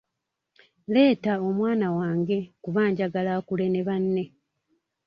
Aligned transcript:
Leeta 0.93 1.33
omwana 1.47 1.87
wange 1.97 2.37
kuba 2.63 2.81
njagala 2.89 3.31
akule 3.39 3.65
ne 3.69 3.81
banne. 3.87 4.23